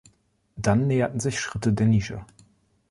Dann 0.55 0.87
näherten 0.87 1.19
sich 1.19 1.39
Schritte 1.39 1.73
der 1.73 1.85
Nische. 1.85 2.25